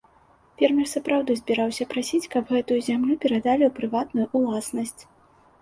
Фермер 0.59 0.87
сапраўды 0.93 1.35
збіраўся 1.41 1.87
прасіць, 1.93 2.23
каб 2.37 2.43
гэтую 2.55 2.79
зямлю 2.89 3.19
перадалі 3.27 3.63
ў 3.67 3.71
прыватную 3.77 4.27
ўласнасць. 4.49 4.99